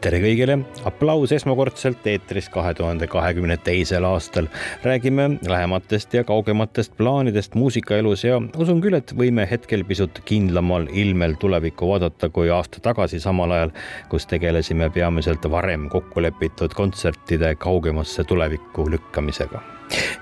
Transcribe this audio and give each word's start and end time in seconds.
Tere 0.00 0.20
kõigile, 0.22 0.58
aplaus 0.86 1.32
esmakordselt 1.34 2.06
eetris 2.06 2.48
kahe 2.54 2.70
tuhande 2.78 3.08
kahekümne 3.10 3.56
teisel 3.64 4.04
aastal. 4.06 4.46
räägime 4.84 5.38
lähematest 5.48 6.14
ja 6.14 6.24
kaugematest 6.24 6.96
plaanidest 6.96 7.54
muusikaelus 7.54 8.24
ja 8.24 8.40
usun 8.58 8.80
küll, 8.80 8.94
et 8.94 9.12
võime 9.16 9.46
hetkel 9.50 9.84
pisut 9.84 10.20
kindlamal 10.24 10.86
ilmel 10.92 11.34
tulevikku 11.40 11.88
vaadata 11.88 12.28
kui 12.28 12.50
aasta 12.50 12.80
tagasi 12.80 13.20
samal 13.20 13.50
ajal, 13.50 13.74
kus 14.08 14.26
tegelesime 14.26 14.90
peamiselt 14.90 15.50
varem 15.50 15.88
kokku 15.88 16.22
lepitud 16.22 16.74
kontsertide 16.74 17.54
kaugemasse 17.54 18.24
tulevikku 18.24 18.90
lükkamisega 18.90 19.62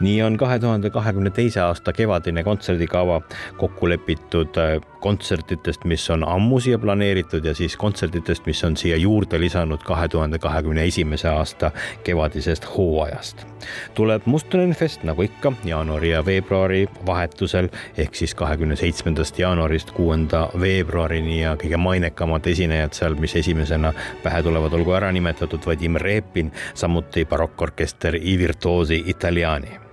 nii 0.01 0.23
on 0.23 0.37
kahe 0.37 0.59
tuhande 0.59 0.91
kahekümne 0.91 1.31
teise 1.31 1.61
aasta 1.61 1.93
kevadine 1.93 2.45
kontserdikava 2.45 3.21
kokku 3.57 3.89
lepitud 3.89 4.57
äh, 4.61 4.81
kontsertidest, 5.07 5.85
mis 5.85 6.11
on 6.11 6.25
ammu 6.29 6.61
siia 6.61 6.79
planeeritud 6.79 7.45
ja 7.45 7.55
siis 7.55 7.77
kontsertidest, 7.77 8.47
mis 8.47 8.65
on 8.65 8.77
siia 8.77 8.97
juurde 8.97 9.41
lisanud 9.41 9.85
kahe 9.87 10.09
tuhande 10.09 10.39
kahekümne 10.39 10.85
esimese 10.85 11.29
aasta 11.29 11.71
kevadisest 12.05 12.67
hooajast. 12.77 13.47
tuleb 13.95 14.27
Mustonenfest 14.27 15.03
nagu 15.03 15.23
ikka 15.23 15.53
jaanuari 15.65 16.11
ja 16.11 16.25
veebruari 16.27 16.87
vahetusel 17.07 17.69
ehk 17.99 18.15
siis 18.15 18.35
kahekümne 18.35 18.77
seitsmendast 18.77 19.39
jaanuarist 19.39 19.91
kuuenda 19.91 20.49
veebruarini 20.61 21.41
ja 21.43 21.57
kõige 21.57 21.79
mainekamad 21.79 22.47
esinejad 22.47 22.99
seal, 22.99 23.15
mis 23.15 23.37
esimesena 23.37 23.95
pähe 24.23 24.43
tulevad, 24.43 24.75
olgu 24.75 24.99
ära 24.99 25.13
nimetatud 25.13 25.67
Vadim 25.67 25.97
Repin, 26.03 26.53
samuti 26.75 27.25
barokkorkester 27.25 28.19
I 28.23 28.39
Virtuosi 28.39 29.05
Italiani 29.07 29.86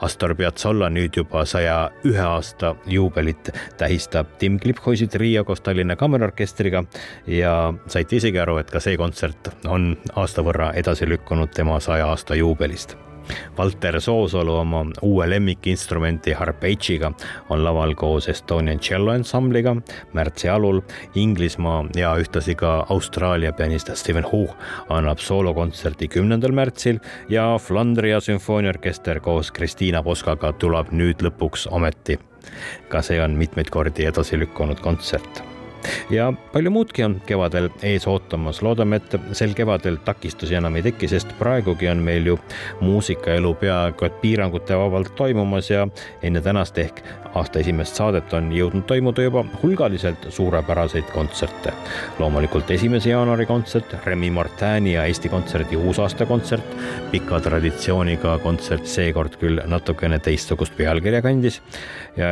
Astor 0.00 0.34
Piazzolla 0.34 0.88
nüüd 0.92 1.16
juba 1.16 1.44
saja 1.48 1.90
ühe 2.08 2.22
aasta 2.24 2.74
juubelit 2.88 3.52
tähistab 3.78 4.38
Tim 4.38 4.58
Kliphoisi 4.60 5.08
trio 5.12 5.44
koos 5.44 5.60
Tallinna 5.60 5.96
Kammerorkestriga 5.96 6.84
ja 7.26 7.54
saite 7.86 8.16
isegi 8.16 8.40
aru, 8.40 8.58
et 8.62 8.70
ka 8.70 8.80
see 8.80 8.96
kontsert 9.00 9.52
on 9.68 9.92
aasta 10.16 10.44
võrra 10.46 10.72
edasi 10.80 11.08
lükkunud 11.08 11.52
tema 11.54 11.80
saja 11.84 12.08
aasta 12.12 12.38
juubelist 12.38 12.96
Valter 13.58 14.00
Soosalu 14.00 14.54
oma 14.54 14.84
uue 15.02 15.28
lemmikinstrumenti 15.30 16.32
Harpeichiga 16.32 17.12
on 17.48 17.64
laval 17.64 17.94
koos 17.94 18.28
Estonian 18.28 18.80
Cello 18.80 19.14
Ensembliga 19.14 19.76
märtsi 20.12 20.48
alul. 20.48 20.80
Inglismaa 21.14 21.84
ja 21.96 22.14
ühtlasi 22.16 22.54
ka 22.54 22.86
Austraalia 22.88 23.52
pianist 23.52 23.90
Steven 23.94 24.24
Hough 24.32 24.56
annab 24.88 25.18
soolokontserti 25.18 26.08
kümnendal 26.08 26.52
märtsil 26.52 26.98
ja 27.28 27.58
Flandria 27.58 28.20
sümfooniaorkester 28.20 29.20
koos 29.20 29.52
Kristiina 29.52 30.02
Poskaga 30.02 30.52
tuleb 30.52 30.92
nüüd 30.92 31.22
lõpuks 31.22 31.68
ometi. 31.70 32.18
ka 32.88 33.02
see 33.02 33.20
on 33.22 33.36
mitmeid 33.38 33.70
kordi 33.70 34.06
edasi 34.08 34.38
lükkunud 34.40 34.80
kontsert 34.80 35.42
ja 36.10 36.32
palju 36.52 36.70
muudki 36.70 37.04
on 37.04 37.20
kevadel 37.26 37.68
ees 37.82 38.06
ootamas. 38.06 38.62
loodame, 38.62 38.96
et 38.96 39.16
sel 39.32 39.54
kevadel 39.54 39.96
takistusi 40.04 40.54
enam 40.54 40.76
ei 40.76 40.82
teki, 40.82 41.08
sest 41.08 41.32
praegugi 41.38 41.88
on 41.88 42.02
meil 42.04 42.26
ju 42.26 42.38
muusikaelu 42.80 43.54
peaaegu 43.60 44.06
et 44.06 44.20
piirangute 44.20 44.76
vabalt 44.76 45.14
toimumas 45.16 45.70
ja 45.70 45.88
enne 46.22 46.40
tänast 46.40 46.78
ehk 46.78 47.02
aasta 47.34 47.60
esimest 47.60 47.98
saadet 47.98 48.32
on 48.34 48.50
jõudnud 48.54 48.84
toimuda 48.88 49.22
juba 49.22 49.44
hulgaliselt 49.62 50.26
suurepäraseid 50.34 51.10
kontserte. 51.12 51.72
loomulikult 52.18 52.70
esimese 52.70 53.10
jaanuari 53.10 53.46
kontsert, 53.46 53.94
Remi 54.04 54.30
Martini 54.30 54.94
ja 54.94 55.04
Eesti 55.04 55.28
Kontserdi 55.28 55.76
uusaastakontsert, 55.76 56.76
pika 57.10 57.40
traditsiooniga 57.40 58.38
kontsert, 58.38 58.86
seekord 58.86 59.36
küll 59.40 59.62
natukene 59.66 60.18
teistsugust 60.18 60.76
pealkirja 60.76 61.22
kandis. 61.22 61.62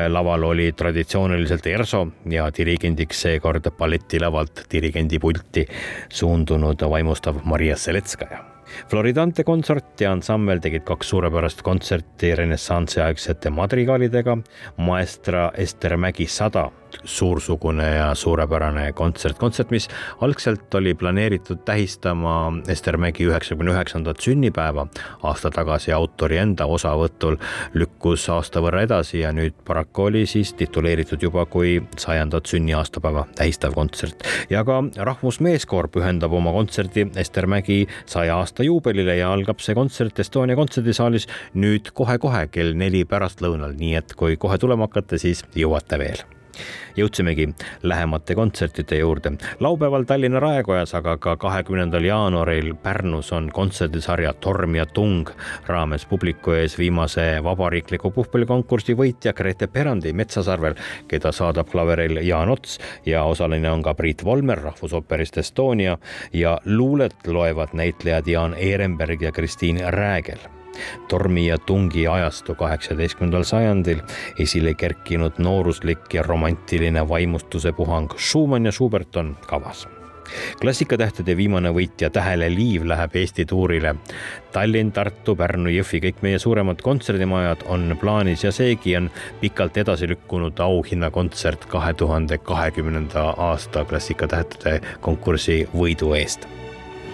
laval 0.09 0.43
oli 0.43 0.73
traditsiooniliselt 0.73 1.67
ERSO 1.67 2.07
ja 2.31 2.51
dirigendiks 2.57 3.23
seekord 3.23 3.71
balletilavalt 3.79 4.67
dirigendi 4.73 5.19
pulti 5.19 5.67
suundunud 6.09 6.83
vaimustav 6.91 7.37
Maria 7.45 7.77
Seletskaja 7.77 8.58
Floridante 8.89 9.45
kontsert 9.45 10.01
ja 10.01 10.13
ansambel 10.13 10.61
tegid 10.65 10.85
kaks 10.89 11.09
suurepärast 11.13 11.63
kontserti 11.63 12.35
renessansiaegsete 12.35 13.51
madrigaalidega. 13.51 14.39
maestra 14.77 15.51
Ester 15.55 15.97
Mägi 15.97 16.27
sada 16.27 16.71
suursugune 17.05 17.89
ja 17.95 18.15
suurepärane 18.15 18.93
kontsert, 18.93 19.39
kontsert, 19.39 19.71
mis 19.71 19.89
algselt 20.21 20.75
oli 20.75 20.95
planeeritud 20.95 21.63
tähistama 21.65 22.53
Ester 22.69 22.97
Mägi 22.97 23.27
üheksakümne 23.29 23.73
üheksandat 23.73 24.21
sünnipäeva. 24.21 24.87
Aasta 25.23 25.51
tagasi 25.51 25.93
autori 25.93 26.39
enda 26.39 26.67
osavõtul, 26.67 27.39
lükkus 27.75 28.29
aasta 28.33 28.63
võrra 28.65 28.83
edasi 28.87 29.23
ja 29.23 29.33
nüüd 29.33 29.57
paraku 29.67 30.09
oli 30.09 30.25
siis 30.27 30.53
tituleeritud 30.59 31.23
juba 31.23 31.47
kui 31.47 31.79
sajandat 31.97 32.47
sünniaastapäeva 32.47 33.27
tähistav 33.35 33.75
kontsert. 33.75 34.25
ja 34.51 34.65
ka 34.65 34.83
Rahvusmeeskoor 34.97 35.89
pühendab 35.89 36.33
oma 36.33 36.53
kontserdi 36.53 37.09
Ester 37.17 37.47
Mägi 37.47 37.87
saja 38.07 38.37
aasta 38.37 38.63
juubelile 38.63 39.17
ja 39.17 39.33
algab 39.33 39.61
see 39.61 39.75
kontsert 39.75 40.19
Estonia 40.19 40.57
kontserdisaalis 40.57 41.29
nüüd 41.55 41.93
kohe-kohe 41.95 42.47
kell 42.53 42.75
neli 42.75 43.05
pärastlõunal, 43.05 43.77
nii 43.79 43.95
et 44.01 44.17
kui 44.19 44.37
kohe 44.37 44.59
tulema 44.59 44.89
hakkate, 44.89 45.19
siis 45.19 45.45
jõuate 45.57 45.99
veel 45.99 46.38
jõudsimegi 46.97 47.49
lähemate 47.83 48.35
kontsertide 48.35 48.99
juurde. 48.99 49.33
laupäeval 49.61 50.03
Tallinna 50.03 50.41
Raekojas, 50.41 50.95
aga 50.95 51.17
ka 51.17 51.37
kahekümnendal 51.37 52.05
jaanuaril 52.05 52.75
Pärnus 52.75 53.33
on 53.33 53.51
kontserdisarja 53.53 54.33
Torm 54.33 54.75
ja 54.75 54.87
tung 54.87 55.31
raames 55.67 56.07
publiku 56.07 56.53
ees 56.53 56.79
viimase 56.79 57.45
vabariikliku 57.45 58.11
puhkpallikonkursi 58.11 58.95
võitja 58.97 59.33
Grete 59.33 59.67
Perandi 59.67 60.13
Metsasarvel, 60.13 60.75
keda 61.09 61.33
saadab 61.33 61.71
klaveril 61.71 62.23
Jaan 62.27 62.49
Ots 62.49 62.79
ja 63.07 63.25
osaline 63.25 63.71
on 63.71 63.83
ka 63.83 63.95
Priit 63.95 64.25
Volmer 64.25 64.59
Rahvusoperist 64.59 65.39
Estonia 65.39 65.99
ja 66.33 66.59
luulet 66.65 67.27
loevad 67.27 67.73
näitlejad 67.73 68.27
Jaan 68.27 68.55
Ehrenberg 68.55 69.23
ja 69.23 69.33
Kristiin 69.33 69.81
Räägel 69.93 70.58
tormi 71.09 71.47
ja 71.47 71.59
tungi 71.59 72.07
ajastu 72.07 72.55
kaheksateistkümnendal 72.55 73.47
sajandil 73.49 74.03
esile 74.39 74.75
kerkinud 74.75 75.39
nooruslik 75.39 76.15
ja 76.15 76.23
romantiline 76.23 77.09
vaimustuse 77.09 77.73
puhang 77.73 78.13
Schumann 78.19 78.67
ja 78.67 78.73
Schubert 78.73 79.17
on 79.17 79.37
kavas 79.47 79.89
klassikatähtede 80.61 81.37
viimane 81.37 81.71
võitja 81.75 82.11
Tähele 82.11 82.51
Liiv 82.53 82.85
läheb 82.89 83.17
Eesti 83.17 83.47
tuurile. 83.49 83.95
Tallinn, 84.53 84.93
Tartu, 84.93 85.37
Pärnu, 85.37 85.71
Jõhvi, 85.73 86.03
kõik 86.09 86.23
meie 86.25 86.39
suuremad 86.43 86.83
kontserdimajad 86.85 87.67
on 87.73 87.97
plaanis 88.01 88.45
ja 88.45 88.53
seegi 88.53 88.97
on 89.01 89.11
pikalt 89.41 89.77
edasi 89.77 90.09
lükkunud 90.11 90.61
auhinnakontsert 90.61 91.69
kahe 91.73 91.95
tuhande 91.95 92.39
kahekümnenda 92.39 93.29
aasta 93.49 93.85
klassikatähtede 93.89 94.81
konkursi 95.01 95.63
võidu 95.75 96.15
eest 96.19 96.49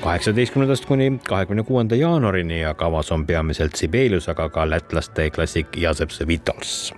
kaheksateistkümnendast 0.04 0.84
kuni 0.84 1.20
kahekümne 1.28 1.62
kuuenda 1.62 1.96
jaanuarini 1.96 2.60
ja 2.60 2.74
kavas 2.74 3.12
on 3.12 3.26
peamiselt 3.26 3.74
Sibelius, 3.74 4.28
aga 4.28 4.48
ka 4.48 4.70
lätlaste 4.70 5.30
klassik 5.30 5.76
Joseph 5.76 6.28
Vitals 6.28 6.92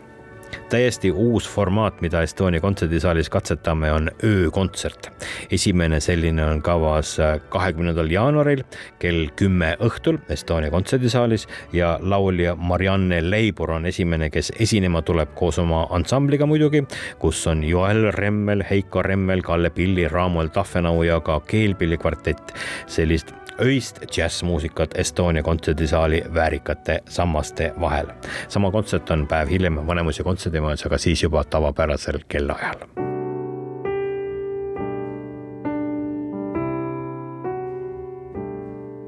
täiesti 0.68 1.10
uus 1.10 1.48
formaat, 1.48 2.00
mida 2.00 2.22
Estonia 2.22 2.60
kontserdisaalis 2.60 3.30
katsetame, 3.30 3.92
on 3.92 4.10
öökontsert. 4.24 5.10
esimene 5.50 6.00
selline 6.00 6.44
on 6.44 6.62
kavas 6.62 7.16
kahekümnendal 7.48 8.10
jaanuaril 8.10 8.62
kell 8.98 9.26
kümme 9.36 9.76
õhtul 9.80 10.18
Estonia 10.28 10.70
kontserdisaalis 10.70 11.48
ja 11.72 11.98
laulja 12.02 12.56
Marianne 12.56 13.20
Leibur 13.30 13.70
on 13.70 13.86
esimene, 13.86 14.30
kes 14.30 14.52
esinema 14.60 15.02
tuleb 15.02 15.34
koos 15.34 15.58
oma 15.58 15.86
ansambliga 15.90 16.46
muidugi, 16.46 16.84
kus 17.18 17.46
on 17.46 17.64
Joel 17.64 18.12
Remmel, 18.12 18.64
Heiko 18.70 19.02
Remmel, 19.02 19.42
Kalle 19.42 19.70
Pilli, 19.70 20.08
Raamuel 20.08 20.48
Tahvenau 20.48 21.02
ja 21.02 21.20
ka 21.20 21.40
keelpillikvartett. 21.40 22.52
sellist 22.86 23.45
öist 23.60 24.00
džässmuusikat 24.10 24.98
Estonia 24.98 25.42
kontserdisaali 25.42 26.22
väärikate 26.34 27.00
sammaste 27.08 27.72
vahel. 27.80 28.06
sama 28.48 28.70
kontsert 28.70 29.10
on 29.10 29.26
päev 29.26 29.48
hiljem 29.48 29.86
Vanemuise 29.86 30.22
kontserdimajas, 30.22 30.86
aga 30.86 30.98
siis 30.98 31.22
juba 31.22 31.44
tavapärasel 31.44 32.18
kellaajal 32.28 33.06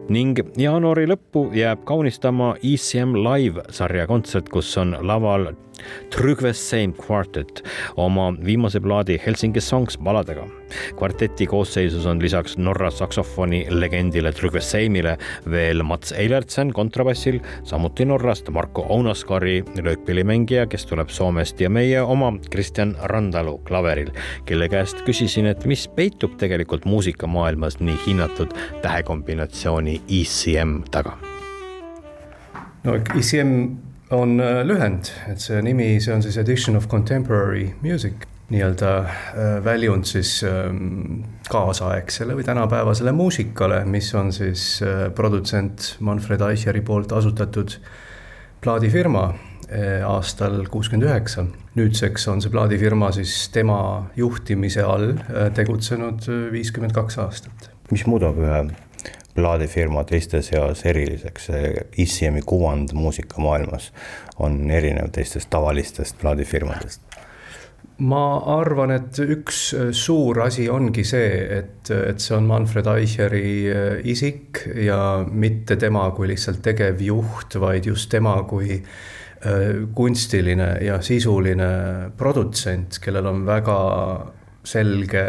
ning 0.09 0.39
jaanuari 0.57 1.05
lõppu 1.07 1.51
jääb 1.53 1.85
kaunistama 1.85 2.55
ECM 2.65 3.13
Live 3.21 3.63
sarja 3.71 4.07
kontsert, 4.07 4.49
kus 4.49 4.71
on 4.81 4.97
laval 5.01 5.51
Trygve 6.15 6.53
Seim 6.53 6.95
Quartet 6.97 7.63
oma 7.97 8.31
viimase 8.45 8.81
plaadi 8.81 9.19
Helsingi 9.27 9.61
Songs 9.61 9.99
baladega. 9.99 10.47
kvarteti 10.97 11.47
koosseisus 11.47 12.07
on 12.07 12.23
lisaks 12.23 12.59
Norra 12.59 12.91
saksofoni 12.91 13.67
legendile 13.71 14.33
Trygve 14.33 14.61
Seimile 14.61 15.17
veel 15.51 15.83
Mats 15.83 16.13
Eilertsen 16.13 16.73
kontrabassil, 16.73 17.41
samuti 17.65 18.05
Norrast 18.05 18.49
Marko 18.51 18.87
Aunaskari 18.89 19.65
löökpillimängija, 19.83 20.67
kes 20.67 20.87
tuleb 20.87 21.09
Soomest 21.09 21.61
ja 21.61 21.71
meie 21.71 22.03
oma 22.03 22.33
Kristjan 22.51 22.97
Randalu 23.03 23.59
klaveril, 23.59 24.13
kelle 24.45 24.69
käest 24.69 25.03
küsisin, 25.07 25.47
et 25.47 25.65
mis 25.65 25.89
peitub 25.89 26.37
tegelikult 26.39 26.85
muusikamaailmas 26.85 27.81
nii 27.81 27.97
hinnatud 28.07 28.55
tähekombinatsiooni 28.83 30.01
ECM 30.09 30.83
taga 30.91 31.17
no 32.85 32.95
ECM 32.95 33.53
on 34.11 34.41
äh, 34.41 34.63
lühend, 34.65 35.11
et 35.29 35.43
see 35.43 35.61
nimi, 35.65 35.97
see 36.01 36.15
on 36.15 36.25
siis 36.25 36.39
Edition 36.41 36.77
of 36.79 36.89
Contemporary 36.89 37.69
Music, 37.83 38.25
nii-öelda 38.49 38.93
äh, 39.05 39.59
väljund 39.65 40.09
siis 40.09 40.39
ähm, 40.49 41.27
kaasaegsele 41.53 42.37
või 42.39 42.47
tänapäevasele 42.47 43.13
muusikale, 43.13 43.83
mis 43.85 44.09
on 44.17 44.33
siis 44.33 44.79
äh, 44.85 45.09
produtsent 45.15 45.97
Manfred 46.01 46.45
Eicheri 46.49 46.81
poolt 46.81 47.13
asutatud 47.13 47.79
plaadifirma 48.65 49.29
aastal 50.09 50.63
kuuskümmend 50.73 51.05
üheksa. 51.05 51.43
nüüdseks 51.77 52.23
on 52.33 52.41
see 52.41 52.49
plaadifirma 52.51 53.11
siis 53.13 53.51
tema 53.53 54.09
juhtimise 54.17 54.81
all 54.81 55.13
tegutsenud 55.55 56.25
viiskümmend 56.55 56.97
kaks 56.97 57.19
aastat. 57.21 57.69
mis 57.93 58.07
muudab 58.09 58.41
ühe 58.41 58.63
plaadifirma 59.39 60.05
teiste 60.09 60.43
seas 60.43 60.85
eriliseks, 60.89 61.51
see 61.51 61.75
ICM-i 62.05 62.43
kuvand 62.47 62.95
muusikamaailmas 62.99 63.93
on 64.43 64.65
erinev 64.71 65.13
teistest 65.15 65.51
tavalistest 65.51 66.19
plaadifirmadest? 66.23 67.05
ma 67.99 68.39
arvan, 68.55 68.93
et 68.95 69.19
üks 69.25 69.61
suur 69.97 70.39
asi 70.45 70.69
ongi 70.71 71.03
see, 71.07 71.31
et, 71.59 71.91
et 71.91 72.23
see 72.23 72.37
on 72.37 72.47
Manfred 72.47 72.87
Eicheri 72.93 73.51
äh, 73.73 73.87
isik 74.07 74.63
ja 74.87 75.25
mitte 75.27 75.77
tema 75.81 76.05
kui 76.15 76.31
lihtsalt 76.31 76.63
tegevjuht, 76.63 77.59
vaid 77.59 77.91
just 77.91 78.11
tema 78.15 78.37
kui 78.47 78.77
äh, 78.79 79.83
kunstiline 79.99 80.71
ja 80.87 81.01
sisuline 81.03 81.71
produtsent, 82.19 83.01
kellel 83.03 83.31
on 83.33 83.43
väga 83.49 83.79
selge 84.69 85.25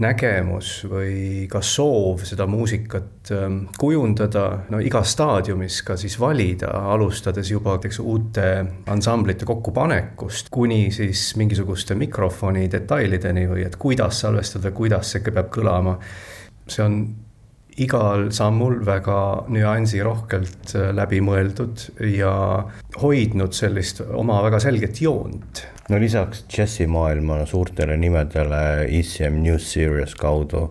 nägemus 0.00 0.72
või 0.88 1.46
ka 1.50 1.60
soov 1.64 2.24
seda 2.28 2.46
muusikat 2.50 3.32
ähm, 3.36 3.62
kujundada, 3.78 4.44
no 4.72 4.80
igas 4.82 5.14
staadiumis 5.14 5.82
ka 5.86 5.96
siis 6.00 6.16
valida, 6.20 6.70
alustades 6.94 7.50
juba 7.52 7.76
näiteks 7.76 8.00
uute 8.02 8.46
ansamblite 8.90 9.48
kokkupanekust 9.48 10.48
kuni 10.52 10.88
siis 10.94 11.30
mingisuguste 11.40 11.96
mikrofoni 12.00 12.68
detailideni 12.72 13.46
või 13.50 13.66
et 13.68 13.76
kuidas 13.80 14.22
salvestada, 14.24 14.72
kuidas 14.76 15.12
see 15.12 15.26
peab 15.30 15.50
kõlama. 15.52 15.98
see 16.70 16.84
on 16.84 17.02
igal 17.80 18.28
sammul 18.34 18.80
väga 18.86 19.46
nüansirohkelt 19.52 20.74
äh, 20.76 20.90
läbi 20.96 21.20
mõeldud 21.24 21.86
ja 22.16 22.32
hoidnud 23.02 23.56
sellist 23.56 24.02
oma 24.04 24.40
väga 24.46 24.60
selget 24.62 25.00
joont. 25.02 25.64
No 25.90 25.98
lisaks 25.98 26.44
džässimaailma 26.48 27.44
suurtele 27.46 27.96
nimedele 27.98 28.86
ECM 28.86 29.40
News 29.42 29.72
Series 29.72 30.14
kaudu 30.14 30.68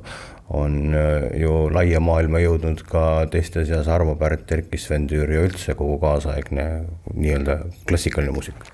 on 0.50 0.96
äh, 0.96 1.28
ju 1.42 1.68
laia 1.74 2.00
maailma 2.02 2.40
jõudnud 2.42 2.82
ka 2.90 3.04
teiste 3.32 3.66
seas 3.68 3.88
Arvo 3.92 4.16
Pärt, 4.18 4.50
Erkki 4.52 4.80
Sven 4.82 5.06
Tüür 5.10 5.30
ja 5.30 5.44
üldse 5.46 5.76
kogu 5.78 6.00
kaasaegne 6.02 6.66
nii-öelda 7.14 7.60
klassikaline 7.90 8.34
muusika. 8.34 8.66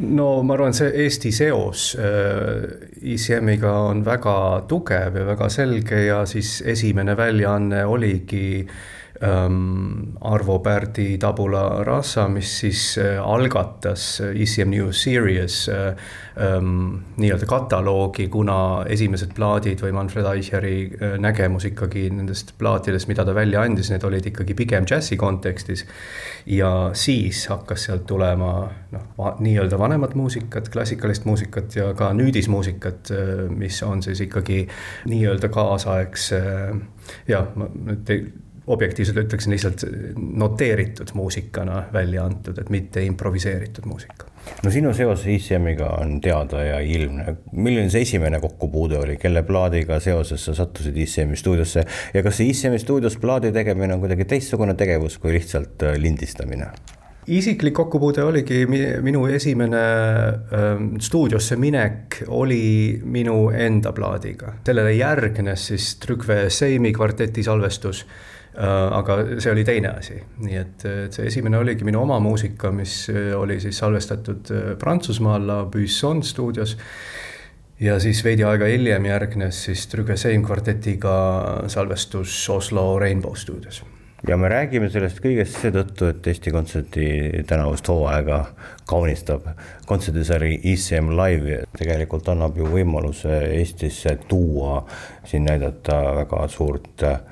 No 0.00 0.40
ma 0.42 0.56
arvan, 0.56 0.72
see 0.74 0.88
Eesti 1.04 1.30
seos 1.36 1.90
ICM-iga 1.94 3.70
äh, 3.70 3.90
on 3.92 4.00
väga 4.06 4.36
tugev 4.70 5.18
ja 5.20 5.26
väga 5.28 5.50
selge 5.52 6.06
ja 6.06 6.22
siis 6.26 6.62
esimene 6.66 7.14
väljaanne 7.18 7.84
oligi 7.84 8.64
ähm, 8.64 8.99
Arvo 9.20 10.58
Pärdi 10.58 11.18
Tabula 11.18 11.84
Rasa, 11.84 12.28
mis 12.28 12.52
siis 12.60 12.98
äh, 12.98 13.18
algatas 13.20 14.20
ECM 14.20 14.70
New 14.70 14.92
Series 14.92 15.68
äh, 15.68 15.96
ähm, 16.40 17.02
nii-öelda 17.20 17.46
kataloogi, 17.46 18.28
kuna 18.32 18.86
esimesed 18.88 19.34
plaadid 19.36 19.82
või 19.84 19.92
Manfred 19.92 20.28
Eicheri 20.30 20.74
äh, 20.94 21.16
nägemus 21.20 21.66
ikkagi 21.68 22.06
nendest 22.14 22.54
plaatidest, 22.58 23.10
mida 23.10 23.26
ta 23.28 23.34
välja 23.36 23.60
andis, 23.66 23.90
need 23.92 24.06
olid 24.08 24.30
ikkagi 24.30 24.56
pigem 24.56 24.88
džässi 24.88 25.18
kontekstis. 25.20 25.84
ja 26.46 26.90
siis 26.96 27.44
hakkas 27.50 27.88
sealt 27.90 28.06
tulema 28.06 28.70
noh, 28.94 29.32
nii-öelda 29.40 29.78
vanemat 29.78 30.14
muusikat, 30.14 30.70
klassikalist 30.72 31.26
muusikat 31.28 31.76
ja 31.76 31.92
ka 31.94 32.14
nüüdismuusikat, 32.16 33.12
mis 33.52 33.82
on 33.82 34.02
siis 34.02 34.22
ikkagi 34.24 34.62
nii-öelda 35.12 35.52
kaasaegse 35.52 36.40
jah, 37.28 37.50
ma 37.56 37.68
nüüd 37.74 38.14
ei 38.14 38.24
objektiivselt 38.70 39.18
ütleksin 39.24 39.54
lihtsalt 39.54 39.84
noteeritud 40.16 41.14
muusikana 41.14 41.84
välja 41.92 42.24
antud, 42.24 42.58
et 42.58 42.70
mitte 42.70 43.02
improviseeritud 43.04 43.86
muusika. 43.86 44.28
no 44.64 44.70
sinu 44.70 44.92
seos 44.96 45.26
ICM-iga 45.26 45.90
on 46.00 46.20
teada 46.20 46.62
ja 46.64 46.78
ilmne. 46.80 47.36
milline 47.52 47.90
see 47.90 48.06
esimene 48.06 48.40
kokkupuude 48.40 48.98
oli, 48.98 49.16
kelle 49.16 49.42
plaadiga 49.42 50.00
seoses 50.00 50.44
sa 50.44 50.54
sattusid 50.54 50.96
ICM-i 50.96 51.36
stuudiosse 51.36 51.84
ja 52.14 52.22
kas 52.22 52.40
see 52.40 52.48
ICM-i 52.54 52.78
stuudios 52.78 53.18
plaadi 53.20 53.52
tegemine 53.52 53.94
on 53.94 54.00
kuidagi 54.00 54.24
teistsugune 54.24 54.74
tegevus 54.74 55.18
kui 55.18 55.36
lihtsalt 55.36 55.82
äh, 55.82 55.98
lindistamine? 55.98 56.72
isiklik 57.30 57.74
kokkupuude 57.74 58.24
oligi 58.24 58.64
minu 59.02 59.26
esimene 59.26 59.82
ähm, 60.56 60.88
stuudiosse 61.00 61.56
minek 61.56 62.22
oli 62.26 63.00
minu 63.04 63.50
enda 63.54 63.92
plaadiga, 63.92 64.56
sellele 64.66 64.94
järgnes 64.96 65.66
siis 65.70 65.94
Trygve 66.02 66.42
Seimi 66.50 66.92
kvarteti 66.96 67.42
salvestus 67.46 68.06
aga 68.58 69.16
see 69.38 69.52
oli 69.52 69.64
teine 69.64 69.92
asi, 69.94 70.16
nii 70.42 70.56
et, 70.58 70.84
et 71.06 71.14
see 71.14 71.28
esimene 71.30 71.60
oligi 71.60 71.86
minu 71.86 72.02
oma 72.02 72.18
muusika, 72.22 72.72
mis 72.74 73.04
äh, 73.12 73.30
oli 73.38 73.60
siis 73.62 73.78
salvestatud 73.78 74.50
äh, 74.54 74.72
Prantsusmaal 74.78 75.46
La 75.46 75.64
Buisson 75.70 76.22
stuudios. 76.22 76.76
ja 77.80 78.00
siis 78.00 78.24
veidi 78.24 78.44
aega 78.44 78.66
hiljem 78.66 79.06
järgnes 79.06 79.64
siis 79.64 79.86
Trüge 79.88 80.16
Seim 80.16 80.42
kvartetiga 80.44 81.14
salvestus 81.68 82.42
Oslo 82.50 82.98
Rainbow 82.98 83.34
stuudios. 83.34 83.84
Ja 84.28 84.36
me 84.36 84.50
räägime 84.52 84.90
sellest 84.92 85.22
kõigest 85.24 85.62
seetõttu, 85.62 86.10
et 86.10 86.26
Eesti 86.28 86.50
Kontserdi 86.52 87.06
tänavust 87.48 87.86
hooaega 87.88 88.42
kaunistab 88.90 89.46
kontserdisari 89.88 90.58
ECM 90.74 91.14
Live. 91.16 91.62
Tegelikult 91.78 92.28
annab 92.28 92.58
ju 92.60 92.68
võimaluse 92.68 93.38
Eestisse 93.54 94.18
tuua, 94.28 94.82
siin 95.24 95.48
näidata 95.48 96.02
väga 96.18 96.42
suurt 96.52 97.06
äh, 97.08 97.22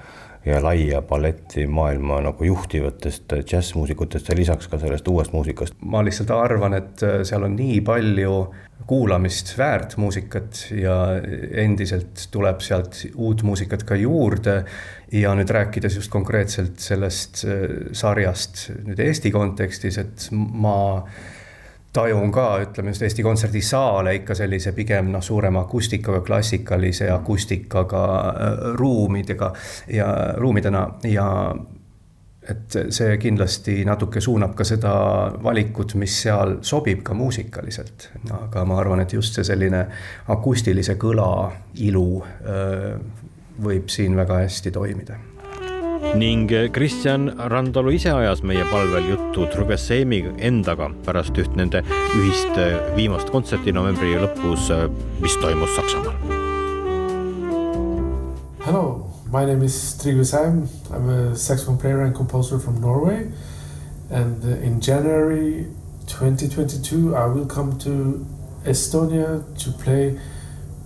ja 0.49 0.63
laia 0.65 1.03
paletti 1.03 1.67
maailma 1.67 2.21
nagu 2.25 2.45
juhtivatest 2.45 3.35
džässmuusikutest 3.41 4.29
ja 4.29 4.37
lisaks 4.37 4.69
ka 4.69 4.79
sellest 4.79 5.09
uuest 5.09 5.33
muusikast. 5.33 5.75
ma 5.81 6.03
lihtsalt 6.05 6.31
arvan, 6.35 6.75
et 6.79 7.03
äh, 7.03 7.21
seal 7.29 7.47
on 7.47 7.57
nii 7.57 7.81
palju 7.87 8.35
kuulamist 8.89 9.53
väärt 9.59 9.97
muusikat 10.01 10.69
ja 10.73 10.97
endiselt 11.65 12.29
tuleb 12.33 12.63
sealt 12.65 13.03
uut 13.15 13.43
muusikat 13.43 13.85
ka 13.85 13.97
juurde. 13.97 14.65
ja 15.13 15.33
nüüd 15.35 15.51
rääkides 15.51 15.97
just 15.97 16.13
konkreetselt 16.13 16.79
sellest 16.81 17.45
äh, 17.45 17.67
sarjast 17.93 18.69
nüüd 18.85 19.01
Eesti 19.01 19.31
kontekstis, 19.35 19.99
et 19.99 20.29
ma 20.33 21.05
tajun 21.93 22.33
ka, 22.33 22.59
ütleme 22.63 22.93
just 22.93 23.03
Eesti 23.03 23.23
Kontserdisaale 23.23 24.15
ikka 24.21 24.35
sellise 24.35 24.73
pigem 24.77 25.13
noh, 25.13 25.23
suurema 25.25 25.65
akustikaga, 25.67 26.21
klassikalise 26.21 27.11
akustikaga 27.11 28.05
äh, 28.29 28.61
ruumidega 28.75 29.53
ja 29.93 30.09
ruumidena 30.37 30.89
ja 31.09 31.29
et 32.49 32.77
see 32.95 33.17
kindlasti 33.21 33.83
natuke 33.85 34.21
suunab 34.25 34.55
ka 34.57 34.65
seda 34.65 34.93
valikut, 35.45 35.95
mis 36.01 36.15
seal 36.23 36.59
sobib 36.65 37.03
ka 37.05 37.15
muusikaliselt. 37.15 38.11
aga 38.33 38.65
ma 38.65 38.79
arvan, 38.81 39.01
et 39.05 39.13
just 39.13 39.37
see 39.37 39.45
selline 39.45 39.85
akustilise 40.33 40.97
kõla 41.01 41.31
ilu 41.85 42.23
äh, 42.25 43.01
võib 43.65 43.91
siin 43.93 44.17
väga 44.17 44.45
hästi 44.45 44.71
toimida 44.71 45.19
ning 46.15 46.49
Kristjan 46.73 47.31
Randalu 47.51 47.95
ise 47.97 48.11
ajas 48.13 48.43
meie 48.43 48.65
palvel 48.71 49.09
juttu 49.11 49.47
Trubeseemi 49.53 50.21
endaga 50.39 50.89
pärast 51.07 51.39
üht 51.39 51.57
nende 51.59 51.83
ühist 52.17 52.59
äh, 52.59 52.79
viimast 52.97 53.31
kontserti 53.35 53.73
novembri 53.75 54.15
lõpus, 54.19 54.71
äh, 54.75 54.87
mis 55.23 55.37
toimus 55.43 55.75
Saksamaal. 55.77 56.15
Hello, 58.65 59.11
my 59.33 59.45
name 59.45 59.63
is 59.63 59.97
Trygve 59.99 60.25
Seim. 60.25 60.69
I'm 60.91 61.09
a 61.09 61.37
saxophone 61.37 61.79
player 61.79 62.03
and 62.03 62.15
composer 62.15 62.59
from 62.59 62.81
Norway. 62.81 63.31
And 64.11 64.45
uh, 64.45 64.65
in 64.65 64.81
January 64.81 65.67
2022, 66.07 67.17
I 67.17 67.27
will 67.27 67.47
come 67.47 67.79
to 67.81 68.27
Estonia 68.65 69.43
to 69.65 69.71
play 69.73 70.19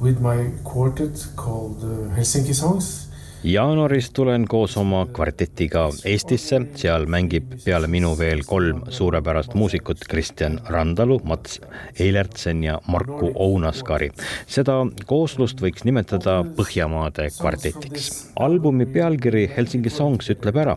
with 0.01 0.21
my 0.21 0.51
quartet 0.65 1.27
called 1.37 1.83
uh, 1.83 2.15
Helsinki 2.17 2.55
Songs. 2.55 3.12
Jaanuaris 3.45 4.11
tulen 4.11 4.45
koos 4.49 4.77
oma 4.77 5.07
kvartetiga 5.07 5.89
Eestisse, 6.07 6.61
seal 6.79 7.07
mängib 7.11 7.57
peale 7.65 7.89
minu 7.91 8.13
veel 8.19 8.45
kolm 8.47 8.85
suurepärast 8.91 9.57
muusikut 9.59 10.05
Kristjan 10.09 10.61
Randalu, 10.71 11.19
Mats 11.25 11.61
Eilertsen 11.99 12.63
ja 12.65 12.79
Marku 12.87 13.33
Ounaskari. 13.35 14.11
seda 14.47 14.77
kooslust 15.07 15.61
võiks 15.63 15.85
nimetada 15.85 16.45
Põhjamaade 16.57 17.29
kvartetiks. 17.39 18.11
albumi 18.39 18.87
pealkiri 18.87 19.51
Helsingi 19.57 19.91
Songs 19.91 20.31
ütleb 20.31 20.57
ära, 20.57 20.77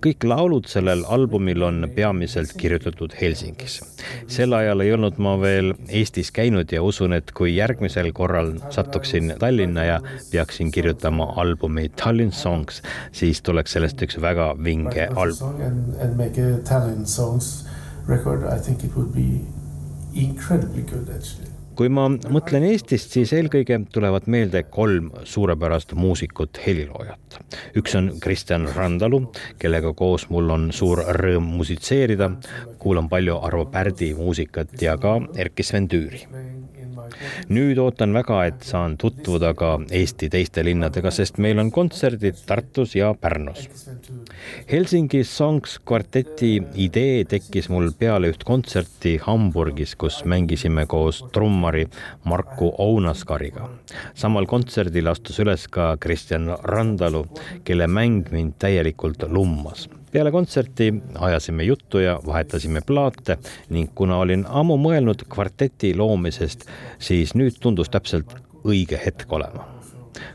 kõik 0.00 0.24
laulud 0.24 0.68
sellel 0.72 1.04
albumil 1.08 1.62
on 1.62 1.90
peamiselt 1.94 2.56
kirjutatud 2.56 3.12
Helsingis. 3.20 3.82
sel 4.26 4.52
ajal 4.52 4.80
ei 4.80 4.92
olnud 4.92 5.18
ma 5.18 5.36
veel 5.40 5.74
Eestis 5.88 6.32
käinud 6.32 6.72
ja 6.72 6.82
usun, 6.82 7.12
et 7.12 7.32
kui 7.32 7.56
järgmisel 7.56 8.12
korral 8.12 8.54
satuksin 8.70 9.34
Tallinna 9.38 9.84
ja 9.84 10.00
peaksin 10.32 10.72
kirjutama 10.72 11.32
albumi 11.36 11.90
Tallinn 12.06 12.32
Songs, 12.32 12.82
siis 13.10 13.42
tuleks 13.42 13.74
sellest 13.74 14.02
üks 14.06 14.20
väga 14.22 14.52
vinge 14.62 15.08
album. 15.10 15.58
record, 18.06 18.44
I 18.44 18.60
think 18.62 18.84
it 18.84 18.94
would 18.94 19.12
be 19.12 19.40
incredibly 20.14 20.82
good 20.82 21.10
actually 21.10 21.50
kui 21.76 21.90
ma 21.92 22.06
mõtlen 22.08 22.64
Eestist, 22.70 23.12
siis 23.12 23.34
eelkõige 23.36 23.76
tulevad 23.92 24.24
meelde 24.32 24.62
kolm 24.72 25.10
suurepärast 25.28 25.92
muusikut, 25.98 26.56
heliloojat. 26.64 27.36
üks 27.76 27.96
on 27.98 28.08
Kristjan 28.22 28.64
Randalu, 28.76 29.20
kellega 29.60 29.92
koos 29.98 30.28
mul 30.32 30.48
on 30.54 30.70
suur 30.72 31.04
rõõm 31.18 31.50
musitseerida, 31.58 32.30
kuulan 32.80 33.10
palju 33.12 33.36
Arvo 33.44 33.66
Pärdi 33.68 34.14
muusikat 34.16 34.72
ja 34.80 34.96
ka 34.96 35.18
Erkki 35.36 35.66
Sven 35.66 35.90
Tüüri 35.92 36.24
nüüd 37.52 37.78
ootan 37.82 38.14
väga, 38.16 38.42
et 38.50 38.66
saan 38.66 38.96
tutvuda 39.00 39.52
ka 39.58 39.72
Eesti 39.90 40.28
teiste 40.32 40.64
linnadega, 40.66 41.10
sest 41.14 41.40
meil 41.42 41.60
on 41.62 41.70
kontserdid 41.74 42.38
Tartus 42.46 42.96
ja 42.96 43.12
Pärnus. 43.14 43.68
Helsingi 44.70 45.22
Songs 45.24 45.78
kvarteti 45.86 46.52
idee 46.86 47.24
tekkis 47.28 47.70
mul 47.72 47.90
peale 47.98 48.30
üht 48.32 48.46
kontserti 48.46 49.16
Hamburgis, 49.22 49.96
kus 49.96 50.22
mängisime 50.24 50.86
koos 50.86 51.22
trummari 51.32 51.86
Marku 52.24 52.72
Ounaskariga. 52.78 53.70
samal 54.14 54.46
kontserdil 54.46 55.06
astus 55.08 55.38
üles 55.40 55.68
ka 55.68 55.96
Kristjan 56.00 56.50
Randalu, 56.62 57.26
kelle 57.64 57.86
mäng 57.86 58.32
mind 58.32 58.58
täielikult 58.58 59.22
lummas 59.28 59.88
peale 60.12 60.30
kontserti 60.30 60.94
ajasime 61.18 61.64
juttu 61.64 61.98
ja 61.98 62.20
vahetasime 62.26 62.80
plaate 62.86 63.38
ning 63.70 63.90
kuna 63.94 64.18
olin 64.18 64.44
ammu 64.48 64.76
mõelnud 64.80 65.26
kvarteti 65.28 65.94
loomisest, 65.96 66.66
siis 66.98 67.34
nüüd 67.34 67.58
tundus 67.60 67.90
täpselt 67.90 68.36
õige 68.64 69.00
hetk 69.04 69.32
olema. 69.32 69.72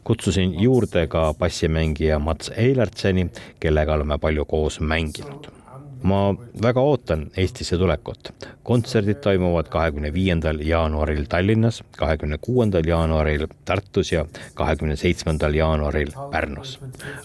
kutsusin 0.04 0.54
juurde 0.62 1.08
ka 1.08 1.34
bassimängija 1.34 2.20
Mats 2.20 2.51
Eilertseni, 2.56 3.30
kellega 3.60 3.94
oleme 3.94 4.18
palju 4.18 4.46
koos 4.46 4.80
mänginud 4.80 5.61
ma 6.01 6.36
väga 6.63 6.81
ootan 6.81 7.29
Eestisse 7.38 7.77
tulekut. 7.77 8.34
kontserdid 8.63 9.20
toimuvad 9.22 9.67
kahekümne 9.70 10.13
viiendal 10.13 10.60
jaanuaril 10.60 11.25
Tallinnas, 11.29 11.84
kahekümne 11.98 12.38
kuuendal 12.38 12.84
jaanuaril 12.88 13.48
Tartus 13.65 14.12
ja 14.12 14.25
kahekümne 14.53 14.96
seitsmendal 14.96 15.53
jaanuaril 15.53 16.12
Pärnus. 16.31 16.79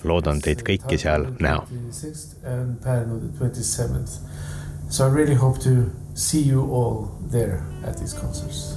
loodan 0.05 0.41
teid 0.41 0.63
kõiki 0.63 0.99
seal 0.99 1.27
näha. 1.41 1.67
So 4.89 5.07
I 5.07 5.11
really 5.11 5.35
hope 5.35 5.59
to 5.59 5.91
see 6.15 6.43
you 6.49 6.63
all 6.75 7.09
there 7.31 7.63
at 7.85 7.99
these 7.99 8.15
concerts. 8.15 8.77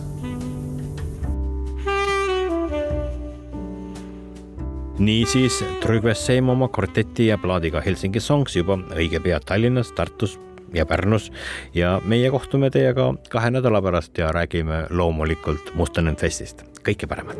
Niisiis 4.99 5.63
Trügves 5.81 6.25
Seim 6.25 6.49
oma 6.49 6.67
kvarteti 6.67 7.29
ja 7.29 7.37
plaadiga 7.37 7.81
Helsingi 7.81 8.19
Songs 8.19 8.55
juba 8.55 8.77
õige 8.95 9.21
pea 9.23 9.39
Tallinnas, 9.39 9.91
Tartus 9.95 10.37
ja 10.73 10.85
Pärnus 10.85 11.31
ja 11.73 11.97
meie 12.05 12.31
kohtume 12.31 12.69
teiega 12.69 13.13
kahe 13.29 13.51
nädala 13.51 13.81
pärast 13.81 14.17
ja 14.17 14.31
räägime 14.35 14.85
loomulikult 14.89 15.73
Mustanen 15.75 16.15
Festist. 16.15 16.63
kõike 16.83 17.07
paremat. 17.07 17.37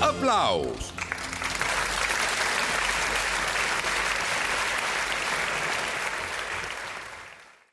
aplaus 0.00 0.91